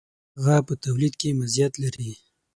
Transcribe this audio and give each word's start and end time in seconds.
هغه 0.39 0.55
په 0.67 0.73
تولید 0.83 1.13
کې 1.21 1.37
مزیت 1.39 1.73
لري. 1.83 2.11